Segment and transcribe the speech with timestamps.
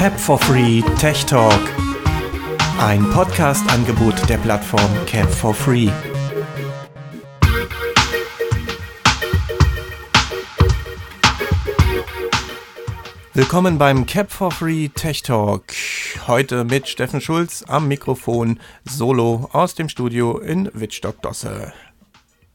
[0.00, 1.60] Cap for Free Tech Talk.
[2.78, 5.90] Ein Podcast-Angebot der Plattform Cap for Free.
[13.34, 15.64] Willkommen beim Cap for Free Tech Talk.
[16.26, 21.74] Heute mit Steffen Schulz am Mikrofon solo aus dem Studio in Wittstock-Dosse.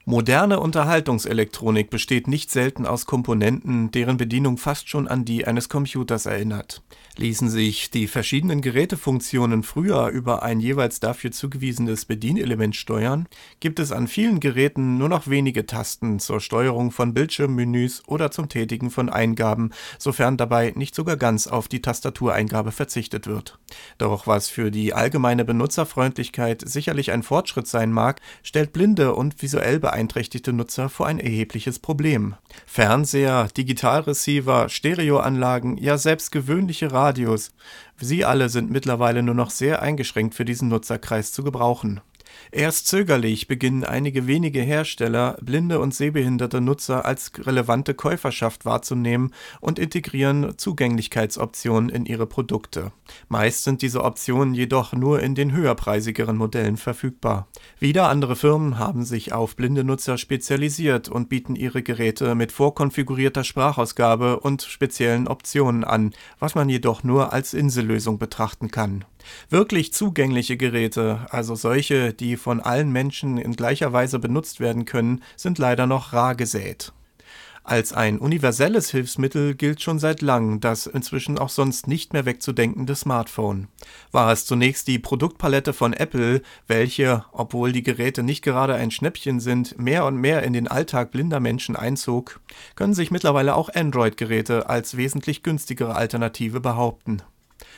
[0.07, 6.27] Moderne Unterhaltungselektronik besteht nicht selten aus Komponenten, deren Bedienung fast schon an die eines Computers
[6.27, 6.83] erinnert.
[7.17, 13.27] Ließen sich die verschiedenen Gerätefunktionen früher über ein jeweils dafür zugewiesenes Bedienelement steuern,
[13.59, 18.47] gibt es an vielen Geräten nur noch wenige Tasten zur Steuerung von Bildschirmmenüs oder zum
[18.47, 23.57] Tätigen von Eingaben, sofern dabei nicht sogar ganz auf die Tastatureingabe verzichtet wird.
[23.97, 29.79] Doch was für die allgemeine Benutzerfreundlichkeit sicherlich ein Fortschritt sein mag, stellt blinde und visuell
[29.95, 32.35] beeinträchtigte Nutzer vor ein erhebliches Problem.
[32.65, 37.51] Fernseher, Digitalreceiver, Stereoanlagen, ja selbst gewöhnliche Radios,
[37.97, 42.01] sie alle sind mittlerweile nur noch sehr eingeschränkt für diesen Nutzerkreis zu gebrauchen.
[42.51, 49.79] Erst zögerlich beginnen einige wenige Hersteller, blinde und sehbehinderte Nutzer als relevante Käuferschaft wahrzunehmen und
[49.79, 52.91] integrieren Zugänglichkeitsoptionen in ihre Produkte.
[53.27, 57.47] Meist sind diese Optionen jedoch nur in den höherpreisigeren Modellen verfügbar.
[57.79, 63.43] Wieder andere Firmen haben sich auf blinde Nutzer spezialisiert und bieten ihre Geräte mit vorkonfigurierter
[63.43, 69.05] Sprachausgabe und speziellen Optionen an, was man jedoch nur als Insellösung betrachten kann.
[69.49, 75.21] Wirklich zugängliche Geräte, also solche, die von allen Menschen in gleicher Weise benutzt werden können,
[75.35, 76.93] sind leider noch rar gesät.
[77.67, 82.93] Als ein universelles Hilfsmittel gilt schon seit langem das inzwischen auch sonst nicht mehr wegzudenkende
[82.93, 83.69] Smartphone.
[84.11, 89.39] War es zunächst die Produktpalette von Apple, welche, obwohl die Geräte nicht gerade ein Schnäppchen
[89.39, 92.39] sind, mehr und mehr in den Alltag blinder Menschen einzog,
[92.75, 97.23] können sich mittlerweile auch Android-Geräte als wesentlich günstigere Alternative behaupten.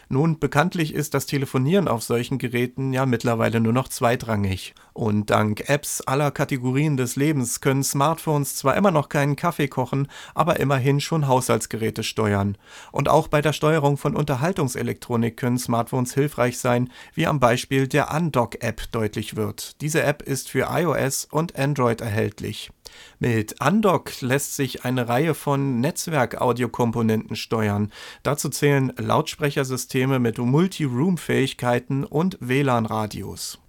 [0.09, 4.73] Nun, bekanntlich ist das Telefonieren auf solchen Geräten ja mittlerweile nur noch zweitrangig.
[4.93, 10.07] Und dank Apps aller Kategorien des Lebens können Smartphones zwar immer noch keinen Kaffee kochen,
[10.33, 12.57] aber immerhin schon Haushaltsgeräte steuern.
[12.93, 18.13] Und auch bei der Steuerung von Unterhaltungselektronik können Smartphones hilfreich sein, wie am Beispiel der
[18.15, 19.81] Undock-App deutlich wird.
[19.81, 22.71] Diese App ist für iOS und Android erhältlich.
[23.19, 27.91] Mit Undock lässt sich eine Reihe von Netzwerk-Audiokomponenten steuern.
[28.23, 33.59] Dazu zählen Lautsprechersysteme mit Multi-Room-Fähigkeiten und WLAN-Radios.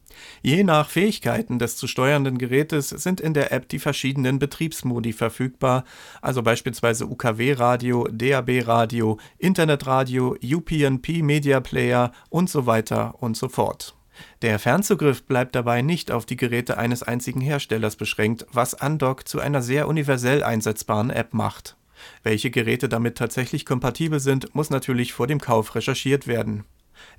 [0.42, 5.84] Je nach Fähigkeiten des zu steuernden Gerätes sind in der App die verschiedenen Betriebsmodi verfügbar,
[6.22, 13.97] also beispielsweise UKW-Radio, DAB-Radio, Internetradio, UPnP Media Player und so weiter und so fort.
[14.42, 19.40] Der Fernzugriff bleibt dabei nicht auf die Geräte eines einzigen Herstellers beschränkt, was Undock zu
[19.40, 21.76] einer sehr universell einsetzbaren App macht.
[22.22, 26.64] Welche Geräte damit tatsächlich kompatibel sind, muss natürlich vor dem Kauf recherchiert werden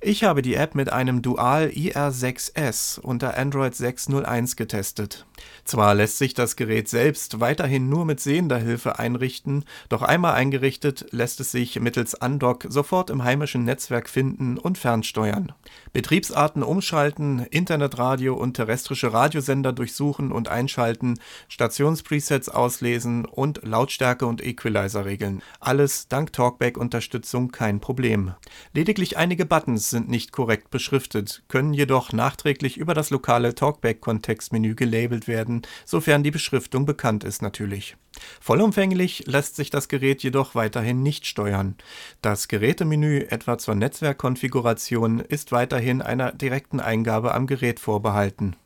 [0.00, 5.26] ich habe die App mit einem Dual IR6S unter Android 6.01 getestet.
[5.64, 11.06] Zwar lässt sich das Gerät selbst weiterhin nur mit sehender Hilfe einrichten, doch einmal eingerichtet
[11.10, 15.52] lässt es sich mittels Undock sofort im heimischen Netzwerk finden und fernsteuern.
[15.92, 21.18] Betriebsarten umschalten, Internetradio und terrestrische Radiosender durchsuchen und einschalten,
[21.48, 25.42] Stationspresets auslesen und Lautstärke und Equalizer regeln.
[25.60, 28.34] Alles dank Talkback-Unterstützung kein Problem.
[28.72, 34.74] Lediglich einige Buttons Buttons sind nicht korrekt beschriftet, können jedoch nachträglich über das lokale Talkback-Kontextmenü
[34.74, 37.96] gelabelt werden, sofern die Beschriftung bekannt ist natürlich.
[38.40, 41.76] Vollumfänglich lässt sich das Gerät jedoch weiterhin nicht steuern.
[42.20, 48.56] Das Gerätemenü etwa zur Netzwerkkonfiguration ist weiterhin einer direkten Eingabe am Gerät vorbehalten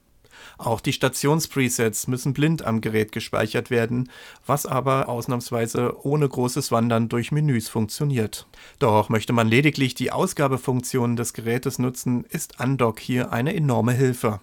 [0.58, 4.10] auch die Stationspresets müssen blind am Gerät gespeichert werden,
[4.46, 8.46] was aber ausnahmsweise ohne großes Wandern durch Menüs funktioniert.
[8.78, 14.40] Doch möchte man lediglich die Ausgabefunktionen des Gerätes nutzen, ist Undock hier eine enorme Hilfe.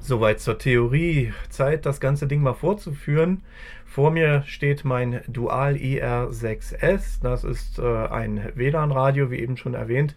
[0.00, 1.32] Soweit zur Theorie.
[1.48, 3.42] Zeit, das ganze Ding mal vorzuführen.
[3.86, 7.20] Vor mir steht mein Dual IR6S.
[7.22, 10.16] Das ist äh, ein WLAN-Radio, wie eben schon erwähnt.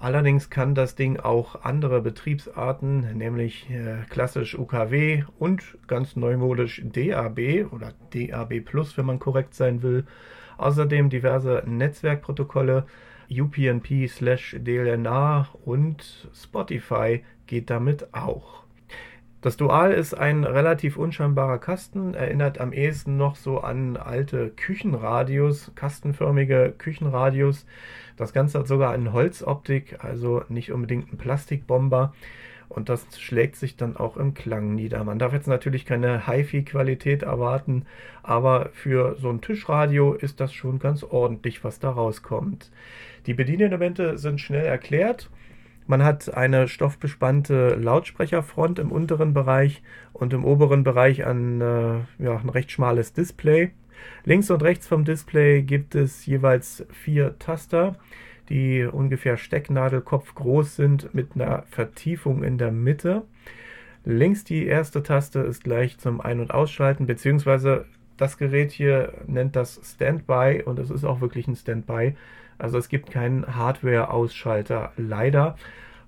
[0.00, 7.70] Allerdings kann das Ding auch andere Betriebsarten, nämlich äh, klassisch UKW und ganz neumodisch DAB
[7.70, 10.06] oder DAB Plus, wenn man korrekt sein will.
[10.56, 12.86] Außerdem diverse Netzwerkprotokolle,
[13.30, 18.64] UPnP slash DLNA und Spotify geht damit auch.
[19.42, 25.72] Das Dual ist ein relativ unscheinbarer Kasten, erinnert am ehesten noch so an alte Küchenradios,
[25.74, 27.64] kastenförmige Küchenradios.
[28.18, 32.12] Das Ganze hat sogar eine Holzoptik, also nicht unbedingt ein Plastikbomber.
[32.68, 35.02] Und das schlägt sich dann auch im Klang nieder.
[35.04, 37.86] Man darf jetzt natürlich keine HiFi-Qualität erwarten,
[38.22, 42.70] aber für so ein Tischradio ist das schon ganz ordentlich, was da rauskommt.
[43.24, 45.30] Die Bedienelemente sind schnell erklärt.
[45.90, 49.82] Man hat eine stoffbespannte Lautsprecherfront im unteren Bereich
[50.12, 53.72] und im oberen Bereich ein, äh, ja, ein recht schmales Display.
[54.24, 57.96] Links und rechts vom Display gibt es jeweils vier Taster,
[58.50, 63.24] die ungefähr Stecknadelkopf groß sind mit einer Vertiefung in der Mitte.
[64.04, 67.84] Links die erste Taste ist gleich zum Ein- und Ausschalten, beziehungsweise
[68.16, 72.14] das Gerät hier nennt das Standby und es ist auch wirklich ein Standby.
[72.60, 75.56] Also es gibt keinen Hardware-Ausschalter, leider.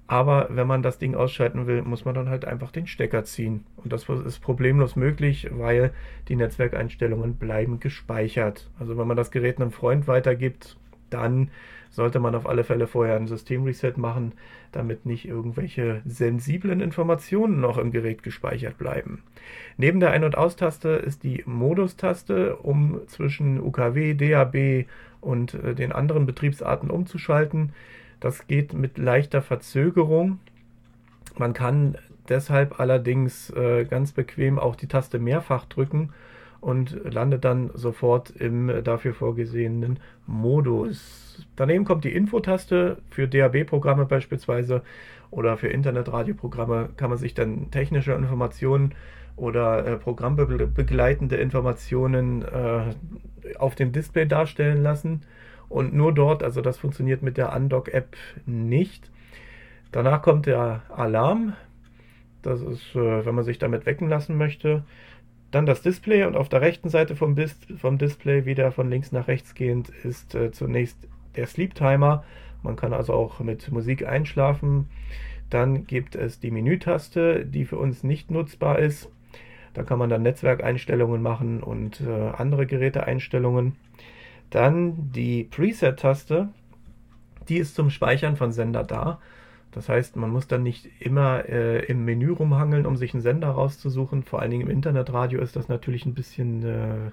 [0.07, 3.65] Aber wenn man das Ding ausschalten will, muss man dann halt einfach den Stecker ziehen.
[3.77, 5.93] Und das ist problemlos möglich, weil
[6.29, 8.69] die Netzwerkeinstellungen bleiben gespeichert.
[8.79, 10.77] Also wenn man das Gerät einem Freund weitergibt,
[11.09, 11.51] dann
[11.91, 14.33] sollte man auf alle Fälle vorher ein Systemreset machen,
[14.73, 19.23] damit nicht irgendwelche sensiblen Informationen noch im Gerät gespeichert bleiben.
[19.77, 24.87] Neben der Ein- und Aus-Taste ist die Modus-Taste, um zwischen UKW, DAB
[25.23, 27.73] und äh, den anderen Betriebsarten umzuschalten.
[28.21, 30.39] Das geht mit leichter Verzögerung.
[31.39, 31.97] Man kann
[32.29, 36.11] deshalb allerdings äh, ganz bequem auch die Taste mehrfach drücken
[36.61, 41.45] und landet dann sofort im dafür vorgesehenen Modus.
[41.57, 44.83] Daneben kommt die Infotaste für DAB-Programme beispielsweise
[45.33, 48.95] oder für Internetradioprogramme kann man sich dann technische Informationen
[49.43, 52.95] oder äh, programmbegleitende Informationen äh,
[53.59, 55.23] auf dem Display darstellen lassen
[55.69, 58.17] und nur dort, also das funktioniert mit der Undock-App
[58.47, 59.11] nicht.
[59.91, 61.55] Danach kommt der Alarm.
[62.43, 64.85] Das ist, äh, wenn man sich damit wecken lassen möchte.
[65.51, 69.11] Dann das Display und auf der rechten Seite vom, Dis vom Display, wieder von links
[69.11, 72.23] nach rechts gehend, ist äh, zunächst der Sleep Timer.
[72.63, 74.89] Man kann also auch mit Musik einschlafen.
[75.51, 79.11] Dann gibt es die Menütaste, die für uns nicht nutzbar ist.
[79.75, 83.77] Da kann man dann Netzwerkeinstellungen machen und äh, andere Geräteeinstellungen.
[84.51, 86.49] Dann die Preset-Taste,
[87.49, 89.19] die ist zum Speichern von Sender da.
[89.71, 93.49] Das heißt, man muss dann nicht immer äh, im Menü rumhangeln, um sich einen Sender
[93.49, 94.23] rauszusuchen.
[94.23, 97.11] Vor allen Dingen im Internetradio ist das natürlich ein bisschen äh,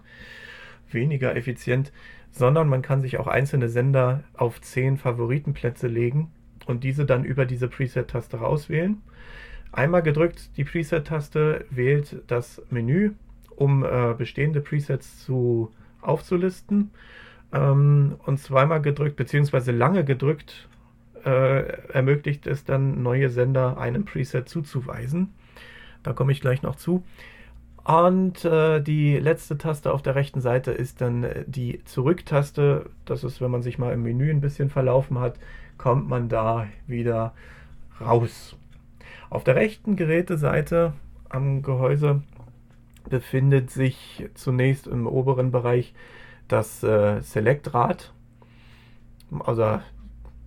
[0.92, 1.94] weniger effizient,
[2.32, 6.32] sondern man kann sich auch einzelne Sender auf zehn Favoritenplätze legen
[6.66, 9.02] und diese dann über diese Preset-Taste rauswählen.
[9.72, 13.12] Einmal gedrückt die Preset-Taste wählt das Menü,
[13.56, 15.72] um äh, bestehende Presets zu
[16.02, 16.92] aufzulisten
[17.52, 20.68] ähm, und zweimal gedrückt, beziehungsweise lange gedrückt,
[21.26, 25.34] äh, ermöglicht es dann, neue Sender einem Preset zuzuweisen.
[26.04, 27.04] Da komme ich gleich noch zu.
[27.84, 32.90] Und äh, die letzte Taste auf der rechten Seite ist dann die Zurück-Taste.
[33.06, 35.40] Das ist, wenn man sich mal im Menü ein bisschen verlaufen hat,
[35.78, 37.34] kommt man da wieder
[38.00, 38.56] raus.
[39.30, 40.94] Auf der rechten Geräteseite
[41.30, 42.22] am Gehäuse
[43.10, 45.94] befindet sich zunächst im oberen Bereich
[46.48, 48.14] das äh, Select-Rad.
[49.40, 49.80] Also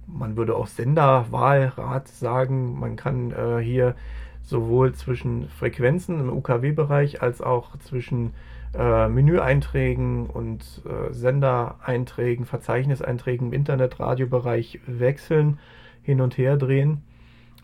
[0.07, 2.79] man würde auch Senderwahlrad sagen.
[2.79, 3.95] Man kann äh, hier
[4.43, 8.35] sowohl zwischen Frequenzen im UKW-Bereich als auch zwischen
[8.75, 15.59] äh, Menüeinträgen und äh, Sendereinträgen, Verzeichniseinträgen im Internetradiobereich wechseln,
[16.03, 17.03] hin und her drehen.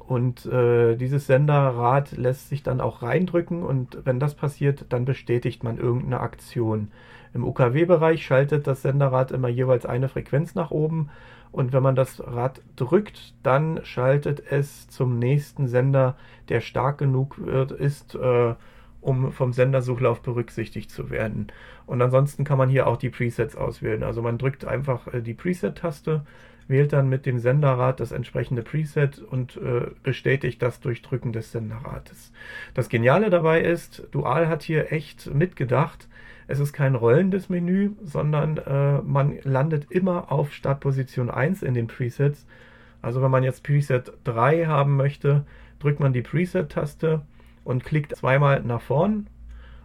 [0.09, 5.63] Und äh, dieses Senderrad lässt sich dann auch reindrücken und wenn das passiert, dann bestätigt
[5.63, 6.91] man irgendeine Aktion.
[7.35, 11.11] Im UKW-Bereich schaltet das Senderrad immer jeweils eine Frequenz nach oben
[11.53, 16.17] und wenn man das Rad drückt, dann schaltet es zum nächsten Sender,
[16.49, 18.55] der stark genug wird, ist, äh,
[19.03, 21.49] um vom Sendersuchlauf berücksichtigt zu werden.
[21.85, 24.03] Und ansonsten kann man hier auch die Presets auswählen.
[24.03, 26.23] Also man drückt einfach äh, die Preset-Taste
[26.69, 31.51] wählt dann mit dem Senderrad das entsprechende Preset und äh, bestätigt das durch Drücken des
[31.51, 32.33] Senderrates.
[32.75, 36.09] Das Geniale dabei ist, Dual hat hier echt mitgedacht.
[36.47, 41.89] Es ist kein rollendes Menü, sondern äh, man landet immer auf Startposition 1 in den
[41.89, 42.47] Presets.
[43.03, 45.45] Also wenn man jetzt Preset 3 haben möchte,
[45.79, 47.23] drückt man die Preset-Taste
[47.65, 49.29] und klickt zweimal nach vorn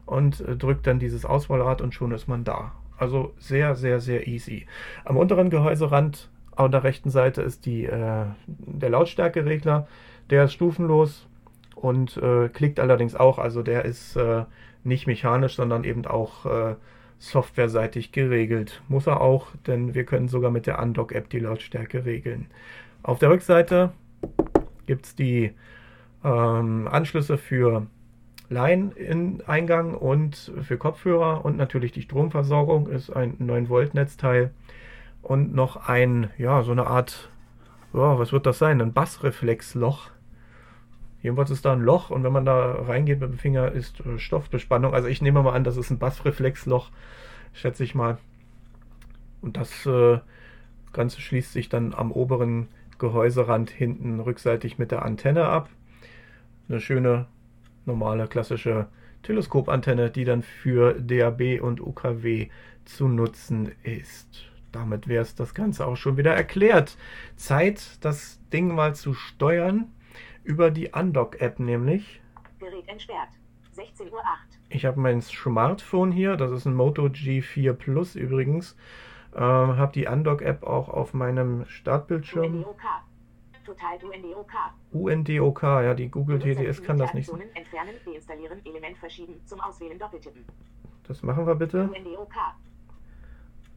[0.06, 2.74] und äh, drückt dann dieses Auswahlrad und schon ist man da.
[2.98, 4.66] Also sehr, sehr, sehr easy.
[5.04, 9.88] Am unteren Gehäuserand an der rechten Seite ist die, äh, der Lautstärkeregler.
[10.30, 11.28] Der ist stufenlos
[11.76, 13.40] und äh, klickt allerdings auch.
[13.40, 14.46] Also der ist äh,
[14.84, 16.76] nicht mechanisch, sondern eben auch äh,
[17.20, 18.82] softwareseitig geregelt.
[18.88, 22.48] Muss er auch, denn wir können sogar mit der Undock-App die Lautstärke regeln.
[23.02, 23.92] Auf der Rückseite
[24.86, 25.52] gibt es die
[26.24, 27.88] ähm, Anschlüsse für
[28.50, 34.52] Line-Eingang und für Kopfhörer und natürlich die Stromversorgung ist ein 9 Volt Netzteil
[35.24, 37.30] und noch ein, ja, so eine Art,
[37.94, 38.82] ja, was wird das sein?
[38.82, 40.12] Ein Bassreflexloch.
[41.22, 44.20] Jedenfalls ist da ein Loch und wenn man da reingeht mit dem Finger, ist äh,
[44.20, 44.94] Stoffbespannung.
[44.94, 46.92] Also ich nehme mal an, das ist ein Bassreflexloch,
[47.54, 48.18] schätze ich mal.
[49.42, 50.20] Und das äh,
[50.92, 52.68] Ganze schließt sich dann am oberen
[53.00, 55.70] Gehäuserand hinten rückseitig mit der Antenne ab.
[56.68, 57.28] Eine schöne,
[57.86, 58.88] normale, klassische
[59.24, 62.50] Teleskopantenne, die dann für DAB und UKW
[62.84, 64.53] zu nutzen ist.
[64.74, 66.98] Damit wäre es das Ganze auch schon wieder erklärt.
[67.38, 69.94] Zeit, das Ding mal zu steuern
[70.44, 72.22] über die Undock-App nämlich.
[72.60, 73.30] Gerät entsperrt.
[73.78, 74.22] 16.08 Uhr.
[74.70, 78.76] Ich habe mein Smartphone hier, das ist ein Moto G4 Plus übrigens.
[79.34, 82.56] Äh, habe die Undock-App auch auf meinem Startbildschirm.
[82.56, 82.82] UNDOK.
[83.66, 84.52] Total UNDOK.
[84.92, 87.30] UNDOK, ja, die Google TTS kann das nicht.
[87.30, 90.44] Entfernen, deinstallieren, Element verschieben, zum Auswählen doppeltippen.
[91.08, 91.84] Das machen wir bitte.
[91.84, 92.34] UNDOK.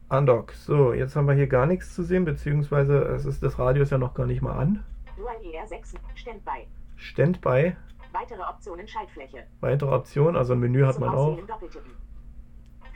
[0.09, 0.53] Undock.
[0.53, 3.91] So, jetzt haben wir hier gar nichts zu sehen, beziehungsweise es ist, das Radio ist
[3.91, 4.83] ja noch gar nicht mal an.
[5.17, 5.95] Dual ER6.
[6.15, 6.67] Standby.
[6.95, 7.75] Standby.
[8.13, 9.43] Weitere Optionen Schaltfläche.
[9.59, 11.27] Weitere Optionen, also ein Menü hat Zum man auch.
[11.31, 11.91] Auswählen doppeltippen.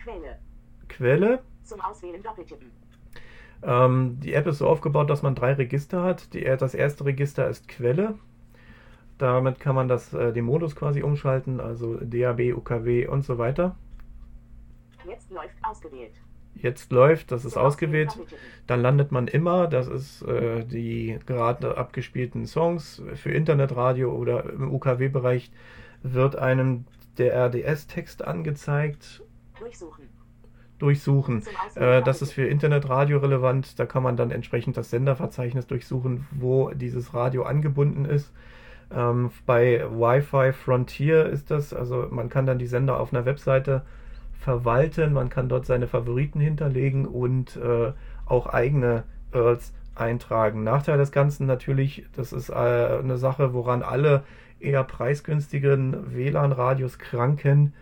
[0.03, 0.39] Quelle.
[0.87, 1.39] Quelle.
[1.63, 2.71] Zum Auswählen doppeltippen.
[3.63, 6.33] Ähm, die App ist so aufgebaut, dass man drei Register hat.
[6.33, 8.15] Die, das erste Register ist Quelle.
[9.17, 13.75] Damit kann man das, äh, den Modus quasi umschalten, also DAB, UKW und so weiter.
[15.05, 16.13] Jetzt läuft ausgewählt.
[16.55, 18.09] Jetzt läuft, das ist ausgewählt.
[18.67, 24.71] Dann landet man immer, das ist äh, die gerade abgespielten Songs für Internetradio oder im
[24.71, 25.51] UKW-Bereich
[26.03, 26.85] wird einem
[27.17, 29.23] der RDS-Text angezeigt.
[29.59, 30.09] Durchsuchen.
[30.79, 31.43] Durchsuchen.
[31.75, 33.79] Äh, das ist für Internetradio relevant.
[33.79, 38.31] Da kann man dann entsprechend das Senderverzeichnis durchsuchen, wo dieses Radio angebunden ist.
[38.93, 43.83] Ähm, bei Wi-Fi Frontier ist das, also man kann dann die Sender auf einer Webseite
[44.41, 47.93] verwalten, man kann dort seine Favoriten hinterlegen und äh,
[48.25, 50.63] auch eigene URLs eintragen.
[50.63, 54.23] Nachteil des Ganzen natürlich, das ist äh, eine Sache, woran alle
[54.59, 57.73] eher preisgünstigen WLAN-Radios kranken.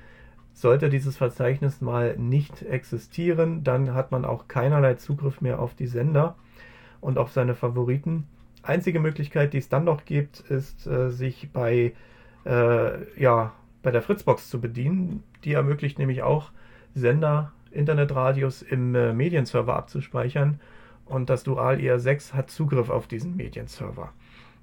[0.54, 5.88] Sollte dieses Verzeichnis mal nicht existieren, dann hat man auch keinerlei Zugriff mehr auf die
[5.88, 6.36] Sender
[7.00, 8.28] und auf seine Favoriten.
[8.64, 11.94] Einzige Möglichkeit, die es dann noch gibt, ist, äh, sich bei,
[12.46, 13.54] äh, ja,
[13.90, 15.24] bei der Fritzbox zu bedienen.
[15.44, 16.52] Die ermöglicht nämlich auch
[16.94, 20.62] Sender, Internetradios im äh, Medienserver abzuspeichern.
[21.06, 24.14] Und das Dual ER6 hat Zugriff auf diesen Medienserver.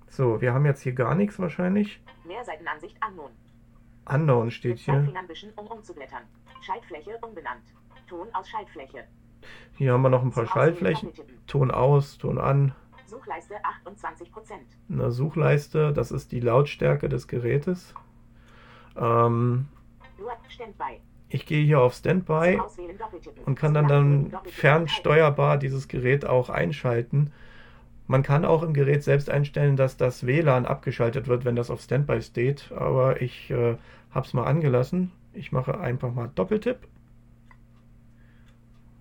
[0.09, 2.00] So, wir haben jetzt hier gar nichts wahrscheinlich.
[2.25, 3.33] Mehrseitenansicht Unknown.
[4.09, 4.95] Unknown steht hier.
[5.56, 6.23] Um umzublättern.
[6.64, 7.64] Schaltfläche umbenannt.
[8.09, 9.09] Ton aus Schaltfläche.
[9.76, 11.11] Hier haben wir noch ein paar Schaltflächen.
[11.49, 12.76] Ton aus, Ton an.
[13.06, 14.52] Suchleiste 28%.
[14.88, 17.92] Eine Suchleiste, das ist die Lautstärke des Gerätes.
[18.99, 19.69] Ähm,
[21.29, 22.61] ich gehe hier auf Standby
[23.45, 27.33] und kann dann, dann fernsteuerbar dieses Gerät auch einschalten.
[28.07, 31.81] Man kann auch im Gerät selbst einstellen, dass das WLAN abgeschaltet wird, wenn das auf
[31.81, 33.76] Standby steht, aber ich äh,
[34.12, 35.11] habe es mal angelassen.
[35.33, 36.79] Ich mache einfach mal Doppeltipp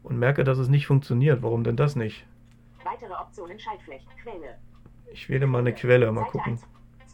[0.02, 1.44] und merke, dass es nicht funktioniert.
[1.44, 2.26] Warum denn das nicht?
[2.84, 4.08] Weitere Optionen Schaltfläche.
[4.22, 4.58] Quelle.
[5.14, 6.60] Ich wähle mal eine Quelle, mal gucken.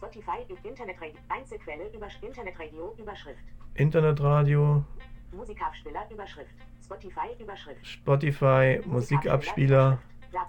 [0.01, 0.13] 1.
[0.13, 3.43] Spotify, Internetradio, Einzelquelle, über Internetradio, Überschrift.
[3.75, 4.84] Internetradio,
[5.31, 6.50] Musikabspieler, Überschrift.
[6.84, 7.86] Spotify, Überschrift.
[7.86, 10.00] Spotify, Musikabspieler,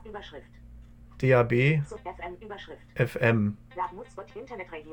[0.05, 0.51] Überschrift.
[1.19, 2.83] DAB, FM, Überschrift.
[2.97, 3.57] FM.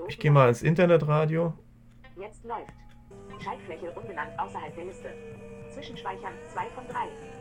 [0.10, 1.54] Ich gehe mal ins Internetradio.
[2.18, 2.74] Jetzt läuft.
[3.42, 5.14] Schaltfläche unbenannt außerhalb der Liste.
[5.72, 7.39] Zwischenspeichern 2 von 3.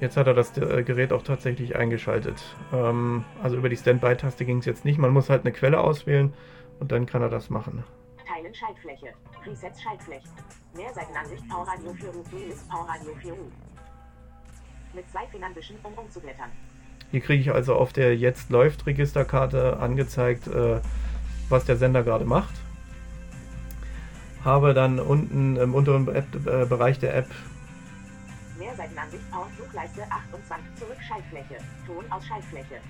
[0.00, 2.42] Jetzt hat er das äh, Gerät auch tatsächlich eingeschaltet.
[2.72, 4.98] Ähm, also über die Standby-Taste ging es jetzt nicht.
[4.98, 6.32] Man muss halt eine Quelle auswählen
[6.80, 7.84] und dann kann er das machen.
[8.26, 9.14] Teilen Schaltfläche.
[9.42, 10.28] Presets Schaltfläche.
[10.74, 12.28] Mehrseitenansicht Powerradio 4U.
[12.28, 13.36] Playlist Powerradio 4U.
[14.94, 16.50] Mit zwei Fingern wischen, um umzublättern.
[17.10, 20.80] Hier kriege ich also auf der Jetzt läuft Registerkarte angezeigt, äh,
[21.48, 22.54] was der Sender gerade macht.
[24.44, 27.28] Habe dann unten im unteren App, äh, Bereich der App
[28.58, 31.56] Mehrseitenansicht Power Suchleiste 28 zurück Schaltfläche.
[31.86, 32.80] Ton aus Schaltfläche.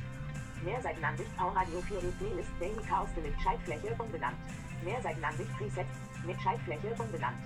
[0.65, 4.37] Mehrseitenansicht Powerradio 4 U Playlist Daily Chaos Delete Schaltfläche unbenannt.
[4.85, 7.37] Mehrseitenansicht Presets mit Schaltfläche unbenannt.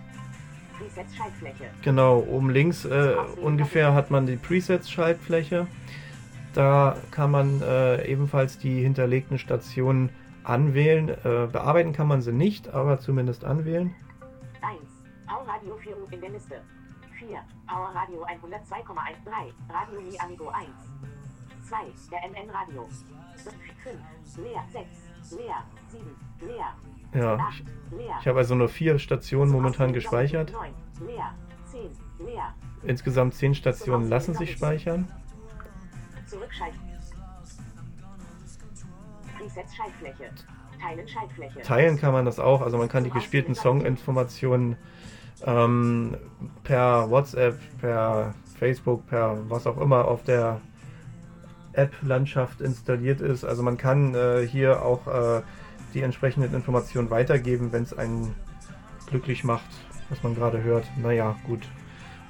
[0.78, 1.70] Presets Schaltfläche.
[1.82, 5.66] Genau, oben links äh, ungefähr hat man die Presets-Schaltfläche.
[6.54, 10.10] Da kann man äh, ebenfalls die hinterlegten Stationen
[10.44, 11.08] anwählen.
[11.08, 13.94] Äh, bearbeiten kann man sie nicht, aber zumindest anwählen.
[14.62, 14.80] 1.
[15.26, 16.60] Powerradio 4 U in der Liste.
[17.18, 17.38] 4.
[17.66, 19.52] Powerradio 102,13.
[19.68, 20.68] Radio Mi Amigo 1.
[21.68, 21.76] 2.
[22.10, 22.88] Der MN Radio.
[23.82, 23.96] 5.
[24.44, 25.38] Leer 6.
[25.38, 26.04] Leer 7.
[26.40, 26.75] Leer
[27.14, 27.64] Ja, 8.
[28.20, 30.52] ich, habe also nur vier Stationen momentan gespeichert.
[30.54, 31.08] doppeltippen 9.
[31.16, 31.34] Leer
[32.18, 32.26] 10.
[32.26, 32.54] Leer.
[32.84, 35.10] Insgesamt zehn Stationen lassen sich speichern.
[40.80, 41.62] Teilen Schaltfläche.
[41.62, 44.76] Teilen kann man das auch, also man kann die gespielten Songinformationen
[45.47, 46.16] ähm,
[46.64, 50.61] per WhatsApp, per Facebook, per was auch immer auf der
[51.73, 53.45] App-Landschaft installiert ist.
[53.45, 55.42] Also man kann äh, hier auch äh,
[55.95, 58.35] die entsprechenden Informationen weitergeben, wenn es einen
[59.07, 59.71] glücklich macht,
[60.11, 60.85] was man gerade hört.
[60.97, 61.68] Naja, gut,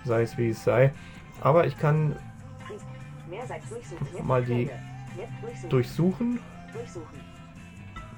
[0.05, 0.93] sei es wie es sei.
[1.41, 2.17] Aber ich kann
[4.23, 4.71] mal die
[5.69, 6.41] durchsuchen
[6.73, 7.21] durchsuchen.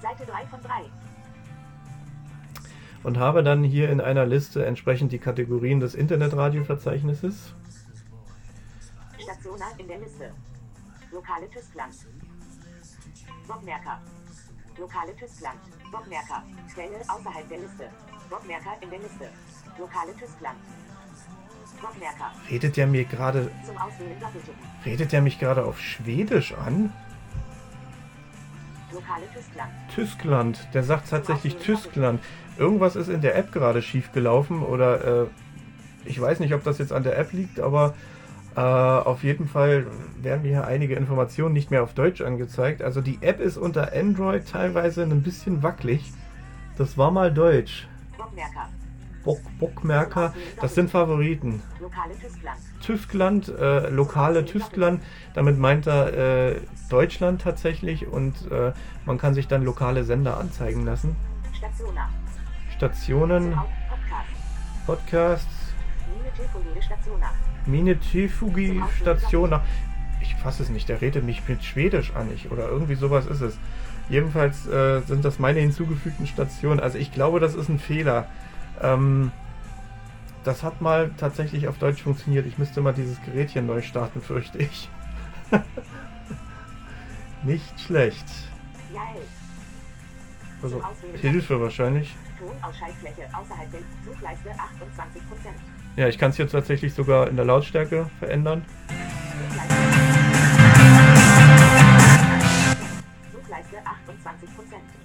[0.01, 0.71] Seite 3 von 3.
[3.03, 7.55] und habe dann hier in einer Liste entsprechend die Kategorien des Internetradio-Verzeichnisses.
[9.19, 10.33] Stationer in der Liste.
[11.13, 11.95] Lokale Tyskland.
[13.47, 14.01] Bockmerker.
[14.79, 15.59] Lokale Tyskland.
[15.91, 16.43] Bockmerker.
[16.73, 17.89] Quelle außerhalb der Liste.
[18.29, 19.29] Bockmerker in der Liste.
[19.79, 20.59] Lokale Tyskland.
[21.81, 22.33] Bockmerker.
[22.51, 23.51] Redet der mir gerade,
[24.85, 26.93] redet der mich gerade auf Schwedisch an?
[28.93, 29.71] Lokale Tyskland.
[29.95, 30.69] Tyskland.
[30.75, 32.21] Der sagt tatsächlich Tyskland.
[32.59, 35.27] Irgendwas ist in der App gerade schief gelaufen oder äh,
[36.05, 37.95] ich weiß nicht, ob das jetzt an der App liegt, aber
[38.57, 39.87] äh, auf jeden Fall
[40.21, 42.83] werden mir hier einige Informationen nicht mehr auf Deutsch angezeigt.
[42.83, 46.13] Also die App ist unter Android teilweise ein bisschen wackelig.
[46.77, 47.87] Das war mal Deutsch.
[48.17, 48.69] Bockmerker.
[49.25, 51.63] Bock, Bockmerker, das sind Favoriten.
[52.81, 55.03] Tyskland, äh, lokale Tyskland,
[55.35, 58.73] damit meint er äh, Deutschland tatsächlich und äh,
[59.05, 61.17] man kann sich dann lokale Sender anzeigen lassen.
[62.77, 63.55] Stationen.
[64.87, 65.61] Podcasts,
[66.17, 67.31] Mine Telefonie Stationer.
[67.67, 69.61] Mine Tefugi Station.
[70.21, 73.41] Ich fasse es nicht, der redet mich mit Schwedisch an, ich, oder irgendwie sowas ist
[73.41, 73.59] es.
[74.09, 76.81] Jedenfalls äh, sind das meine hinzugefügten Stationen.
[76.81, 78.27] Also ich glaube, das ist ein Fehler.
[78.83, 79.33] Ähm,
[80.45, 82.47] das hat mal tatsächlich auf Deutsch funktioniert.
[82.47, 84.89] Ich müsste mal dieses Gerät hier neu starten, fürchte ich.
[87.43, 88.27] nicht schlecht.
[90.63, 90.83] Also
[91.21, 92.15] Hilfe wahrscheinlich.
[92.39, 94.55] Tonausschaltfläche außerhalb der Suchleiste 28%.
[95.97, 98.65] Ja, ich kann es jetzt tatsächlich sogar in der Lautstärke verändern.
[103.33, 103.83] Suchleiste 28%.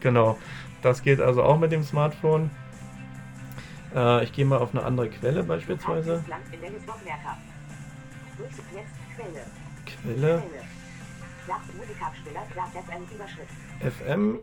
[0.01, 0.37] Genau.
[0.81, 2.51] Das geht also auch mit dem Smartphone.
[3.95, 6.23] Äh, ich gehe mal auf eine andere Quelle beispielsweise.
[9.85, 10.43] Quelle.
[13.79, 14.39] FM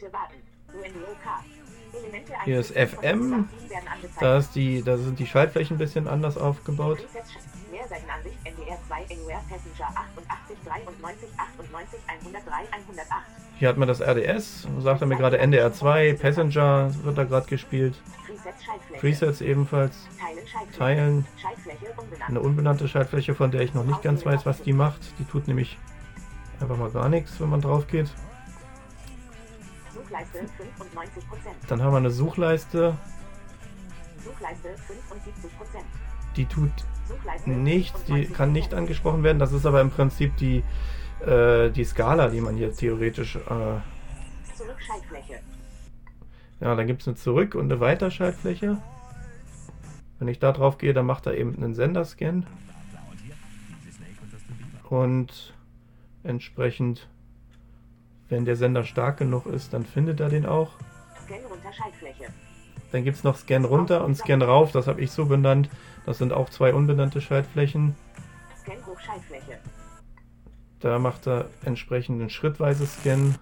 [2.44, 3.00] Hier ist 1 bis FM.
[3.00, 4.22] 25 werden angezeigt.
[4.22, 6.98] Da, ist die, da sind die Schaltflächen ein bisschen anders aufgebaut.
[6.98, 7.33] Presets
[7.70, 13.09] Mehrseitenansicht NDR 2 Anywhere Passenger 88 93 98 103 108.
[13.59, 17.46] Hier hat man das RDS, sagt er mir gerade NDR 2, Passenger wird da gerade
[17.46, 17.94] gespielt.
[19.00, 20.09] Presets ebenfalls.
[20.76, 21.26] Teilen.
[22.26, 25.00] Eine unbenannte Schaltfläche, von der ich noch nicht ganz weiß, was die macht.
[25.18, 25.78] Die tut nämlich
[26.61, 28.11] einfach mal gar nichts, wenn man drauf geht.
[30.12, 30.44] Suchleiste 95%.
[31.68, 32.98] Dann haben wir eine Suchleiste,
[34.22, 34.77] Suchleiste 75%.
[36.37, 36.70] die tut
[37.09, 38.33] Suchleiste nichts, die 95%.
[38.33, 39.38] kann nicht angesprochen werden.
[39.38, 40.62] Das ist aber im Prinzip die,
[41.25, 43.37] äh, die Skala, die man hier theoretisch.
[43.37, 43.81] Äh,
[46.61, 48.79] ja, dann gibt es eine Zurück- und eine Weiterschaltfläche.
[50.18, 52.46] Wenn ich da drauf gehe, dann macht er eben einen Senderscan.
[54.90, 55.55] Und
[56.22, 57.09] entsprechend,
[58.33, 60.71] wenn der Sender stark genug ist, dann findet er den auch.
[61.27, 62.33] Scan runter Schaltfläche.
[62.90, 65.68] Dann gibt es noch Scan runter und Scan rauf, das habe ich so benannt.
[66.07, 67.95] Das sind auch zwei unbenannte Schaltflächen.
[68.59, 69.59] Scan hoch Schaltfläche.
[70.81, 73.35] Da macht er entsprechend einen schrittweise Scan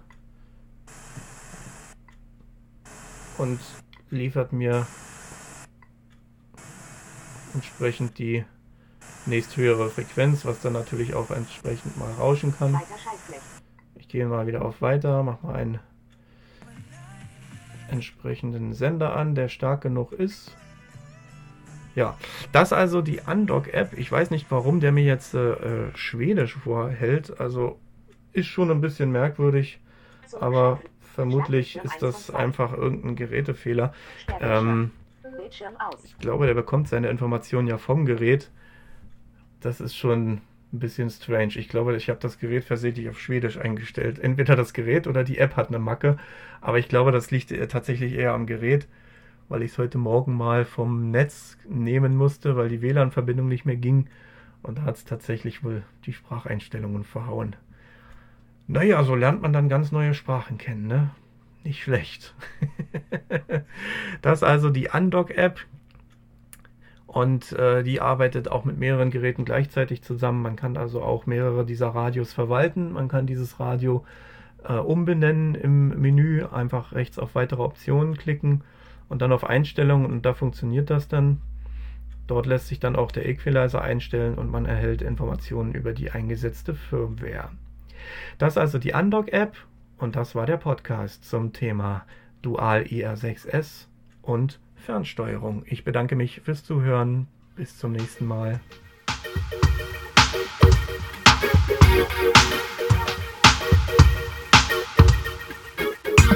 [3.37, 3.59] und
[4.09, 4.85] liefert mir
[7.53, 8.43] entsprechend die
[9.25, 12.73] nächsthöhere Frequenz, was dann natürlich auch entsprechend mal rauschen kann.
[12.73, 13.60] Weiter Schaltfläche.
[14.11, 15.79] Gehe mal wieder auf Weiter, mache mal einen
[17.89, 20.53] entsprechenden Sender an, der stark genug ist.
[21.95, 22.17] Ja,
[22.51, 23.97] das also die Undock-App.
[23.97, 27.39] Ich weiß nicht, warum der mir jetzt äh, äh, Schwedisch vorhält.
[27.39, 27.79] Also
[28.33, 29.79] ist schon ein bisschen merkwürdig,
[30.37, 33.93] aber vermutlich ist das einfach irgendein Gerätefehler.
[34.41, 34.91] Ähm,
[36.03, 38.51] ich glaube, der bekommt seine Informationen ja vom Gerät.
[39.61, 40.41] Das ist schon
[40.73, 41.57] ein bisschen strange.
[41.57, 44.19] Ich glaube, ich habe das Gerät versehentlich auf Schwedisch eingestellt.
[44.19, 46.17] Entweder das Gerät oder die App hat eine Macke.
[46.61, 48.87] Aber ich glaube, das liegt äh, tatsächlich eher am Gerät,
[49.49, 53.75] weil ich es heute Morgen mal vom Netz nehmen musste, weil die WLAN-Verbindung nicht mehr
[53.75, 54.07] ging.
[54.63, 57.55] Und da hat es tatsächlich wohl die Spracheinstellungen verhauen.
[58.67, 61.09] Naja, so lernt man dann ganz neue Sprachen kennen, ne?
[61.63, 62.33] Nicht schlecht.
[64.21, 65.59] das ist also die Undock-App.
[67.11, 70.41] Und äh, die arbeitet auch mit mehreren Geräten gleichzeitig zusammen.
[70.41, 72.93] Man kann also auch mehrere dieser Radios verwalten.
[72.93, 74.05] Man kann dieses Radio
[74.63, 78.63] äh, umbenennen im Menü, einfach rechts auf weitere Optionen klicken
[79.09, 81.41] und dann auf Einstellungen und da funktioniert das dann.
[82.27, 86.75] Dort lässt sich dann auch der Equalizer einstellen und man erhält Informationen über die eingesetzte
[86.75, 87.49] Firmware.
[88.37, 89.57] Das also die Undock-App
[89.97, 92.05] und das war der Podcast zum Thema
[92.41, 93.87] Dual IR6S
[94.21, 95.63] und Fernsteuerung.
[95.65, 97.27] Ich bedanke mich fürs Zuhören.
[97.55, 98.59] Bis zum nächsten Mal.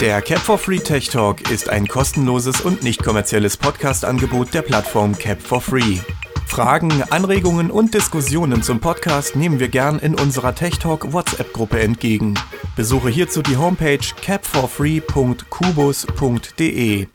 [0.01, 5.17] Der Cap for Free Tech Talk ist ein kostenloses und nicht kommerzielles Podcast-Angebot der Plattform
[5.17, 5.99] Cap for Free.
[6.45, 12.35] Fragen, Anregungen und Diskussionen zum Podcast nehmen wir gern in unserer Tech Talk WhatsApp-Gruppe entgegen.
[12.75, 17.07] Besuche hierzu die Homepage capforfree.kubus.de.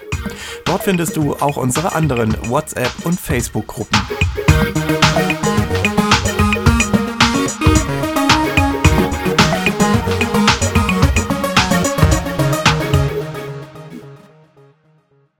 [0.64, 3.98] Dort findest du auch unsere anderen WhatsApp- und Facebook-Gruppen.